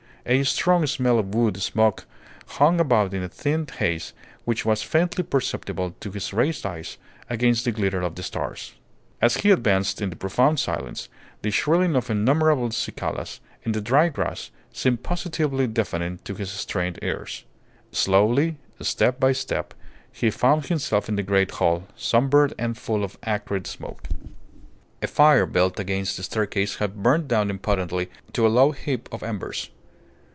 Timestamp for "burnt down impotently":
27.01-28.11